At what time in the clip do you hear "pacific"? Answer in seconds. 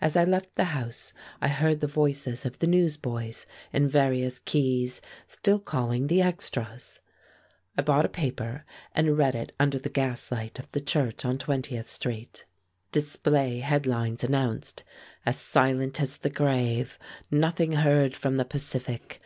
18.44-19.20